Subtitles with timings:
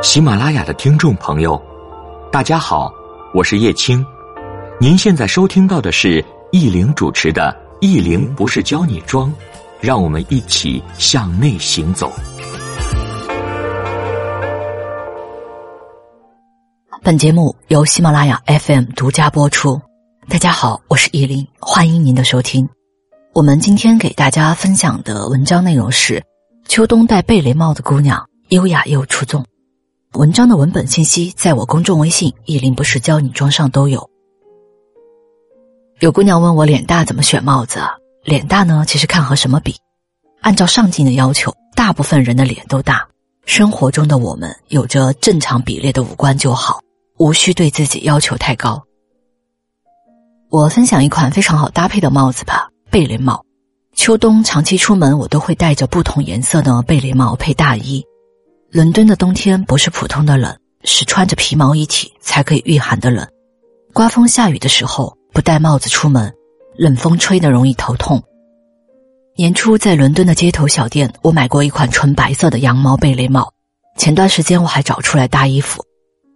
[0.00, 1.60] 喜马拉雅的听众朋友，
[2.30, 2.92] 大家好，
[3.34, 4.04] 我是叶青。
[4.78, 9.28] 您现在收听到的是易玲主持的《易玲不是教你装》，
[9.80, 12.12] 让我们一起向内行走。
[17.02, 19.80] 本节目由喜马拉雅 FM 独家播出。
[20.28, 22.68] 大家好，我是易玲，欢迎您的收听。
[23.34, 26.22] 我们今天给大家分享的文章内容是：
[26.68, 29.44] 秋冬戴贝雷帽的姑娘，优雅又出众。
[30.18, 34.10] 文章的文本信息在我公众微信“意林不是教你装”上都有。
[36.00, 37.78] 有姑娘问我脸大怎么选帽子？
[38.24, 39.76] 脸大呢，其实看和什么比。
[40.40, 43.06] 按照上镜的要求，大部分人的脸都大。
[43.46, 46.80] 生活中的我们有着正常比例的五官就好，
[47.18, 48.82] 无需对自己要求太高。
[50.50, 53.44] 我分享一款非常好搭配的帽子吧，贝雷帽。
[53.94, 58.04] 秋冬长期出门，我都会戴着不同颜色的贝雷帽配大衣。
[58.70, 60.54] 伦敦的冬天不是普通的冷，
[60.84, 63.26] 是穿着皮毛一体才可以御寒的冷。
[63.94, 66.30] 刮风下雨的时候不戴帽子出门，
[66.76, 68.22] 冷风吹得容易头痛。
[69.36, 73.50] 年初在伦敦的街头小店，我买过一款纯白色的羊毛贝雷帽。
[73.96, 75.82] 前段时间我还找出来搭衣服。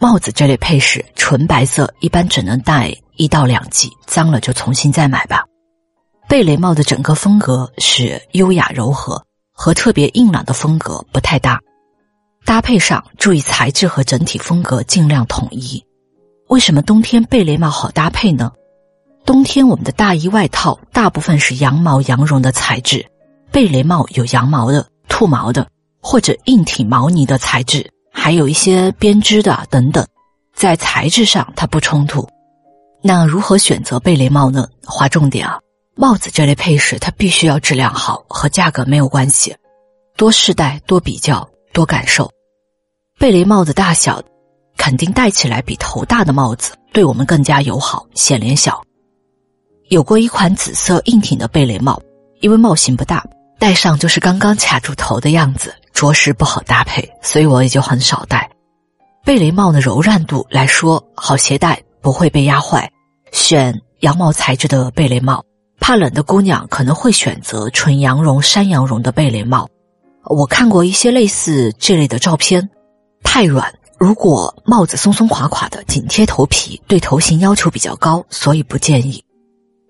[0.00, 5.44] 帽子这类配饰，纯白色一般只能戴一到两季，脏了就重新再买吧。
[6.26, 11.60] 贝雷帽的整个风格是优雅柔和，和特别硬朗的风格不太搭。
[12.44, 15.82] 搭配上注意材质和整体风格尽量统一。
[16.48, 18.52] 为什么冬天贝雷帽好搭配呢？
[19.24, 23.04] 冬天我们的大衣外套大部分是羊毛羊绒的材质，
[23.50, 25.66] 贝雷帽有羊毛的、兔毛的
[26.02, 30.06] 或者硬挺毛呢的材质，还有一些编织的等等，
[30.54, 32.28] 在材质上它不冲突。
[33.00, 34.68] 那如何选择贝雷帽呢？
[34.84, 35.58] 划重点啊，
[35.96, 39.56] 帽子这类配饰它必须要质量好，和价格没有关系，
[40.18, 41.48] 多试戴多比较。
[41.74, 42.30] 多感受，
[43.18, 44.22] 贝雷帽子大小
[44.76, 48.80] 肯定戴起来比头大的帽子对我们更加友好，显脸小。
[49.88, 52.00] 有过一款紫色硬挺的贝雷帽，
[52.40, 53.26] 因为帽型不大，
[53.58, 58.48] 戴上就是刚刚卡住头的样子，着实不好搭配，所以我也就很少戴。
[59.24, 62.88] 贝雷帽的柔软度来说，好携带，不会被压坏。
[63.32, 65.44] 选羊毛材质的贝雷帽，
[65.80, 69.68] 怕冷的姑娘可能会选择纯羊绒、山羊绒的贝雷帽。
[70.26, 72.68] 我看过一些类似这类的照片，
[73.22, 79.22] 太软，如果帽子松松垮垮的，紧贴头皮，对头型要求比较高，所以不建议。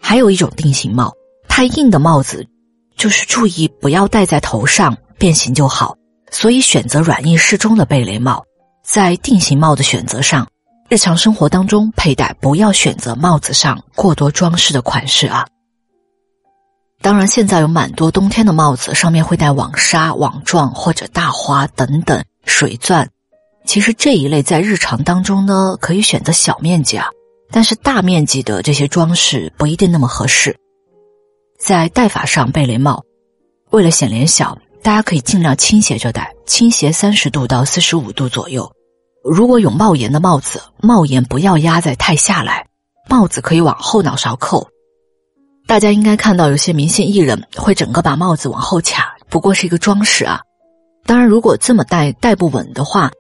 [0.01, 1.13] 还有一种定型帽，
[1.49, 2.47] 太硬的帽子，
[2.97, 5.97] 就是注意不要戴在头上，变形就好。
[6.31, 8.45] 所以选择软硬适中的贝雷帽。
[8.85, 10.47] 在定型帽的选择上，
[10.91, 15.47] 日常生活当中佩戴不要选择帽子上过多装饰的款式啊。
[17.05, 23.11] 当然，现在有蛮多冬天的帽子，上面会带网纱、网状或者大花等等水钻。
[23.67, 27.09] 其实这一类在日常当中呢，可以选择小面积啊，
[27.51, 30.57] 但是大面积的这些装饰不一定那么合适。
[31.59, 33.05] 在戴法上，贝雷帽
[33.69, 38.73] 为了显脸小，大家可以尽量倾斜着戴，倾斜三十度到四十五度左右。
[39.23, 42.67] 如果有帽檐的帽子，帽檐不要压在太下来，
[43.11, 44.67] 帽子可以往后脑勺扣。
[45.67, 50.41] 大家应该看到，有些明星艺人会整个把帽子往后卡，不过是一个装饰啊。
[51.07, 53.11] 当然，如果这么戴戴不稳的话，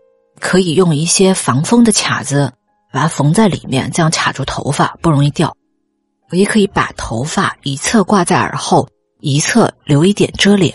[0.40, 2.52] 可以用一些防风的卡子
[2.92, 5.54] 把它缝在里面，这样卡住头发不容易掉。
[6.32, 8.88] 也可以把头发一侧挂在耳后，
[9.20, 10.74] 一侧留一点遮脸。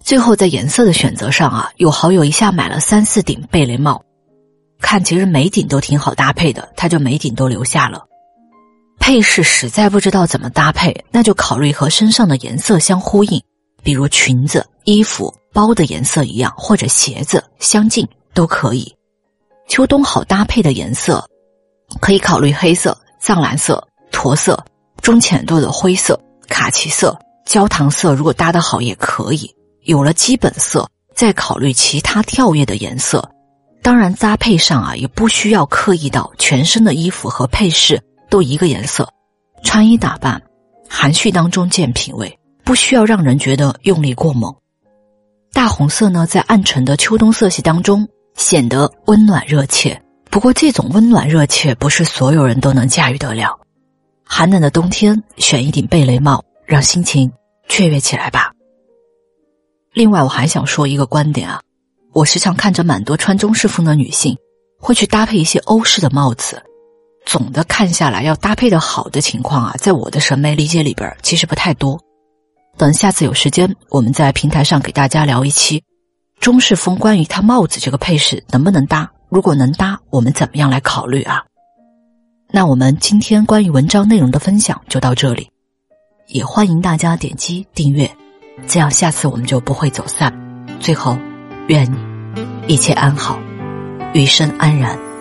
[0.00, 4.02] 最后，在颜色的选择上啊，有好友一下买了三四顶贝雷帽，
[4.80, 8.04] 看其实每顶都挺好搭配的，他就每顶都留下了。
[9.06, 13.38] 配饰实在不知道怎么搭配，那就考虑和身上的颜色相呼应，
[13.82, 18.90] 比如裙子、衣服、包的颜色一样，或者鞋子相近都可以。
[19.68, 21.22] 秋冬好搭配的颜色，
[22.00, 24.58] 可以考虑黑色、藏蓝色、驼色、
[25.02, 27.14] 中浅度的灰色、卡其色、
[27.44, 29.54] 焦糖色，如果搭得好也可以。
[29.82, 33.30] 有了基本色，再考虑其他跳跃的颜色。
[33.82, 38.02] 当然，搭配上啊，也不需要刻意到全身的衣服和配饰。
[38.34, 39.08] 都一个颜色，
[39.62, 40.42] 穿衣打扮
[40.88, 44.52] 含蓄当中见品味，不需要让人觉得用力过猛。
[45.52, 50.02] 大红色呢，在暗沉的秋冬色系当中显得温暖热切。
[50.32, 53.56] 不过，这种温暖热切不是所有人都能驾驭得了。
[54.24, 57.30] 寒冷的冬天，选一顶贝雷帽，让心情
[57.68, 58.50] 雀跃起来吧。
[59.92, 61.60] 另外，我还想说一个观点啊，
[62.12, 64.36] 我时常看着蛮多穿中式风的女性，
[64.80, 66.60] 会去搭配一些欧式的帽子。
[67.24, 71.98] 总的看下来，要搭配的好的情况啊，在我的审美理解里边其实不太多。
[72.76, 75.82] 等下次有时间，我们在平台上给大家聊一期
[76.40, 79.10] 中式风关于它帽子这个配饰能不能搭？
[79.28, 81.42] 如果能搭，我们怎么样来考虑啊？
[82.50, 85.48] 那我们今天关于文章内容的分享就到这里，
[86.28, 88.08] 也欢迎大家点击订阅，
[88.66, 90.32] 这样下次我们就不会走散。
[90.78, 91.18] 最后，
[91.68, 91.96] 愿你
[92.66, 93.38] 一切安好，
[94.12, 95.13] 余生安然。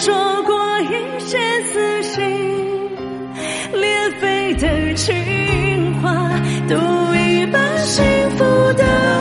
[0.00, 0.14] 说
[0.44, 2.20] 过一些撕心
[3.72, 6.30] 裂肺的情话
[6.68, 6.74] 赌
[7.16, 8.04] 一把幸
[8.36, 9.17] 福的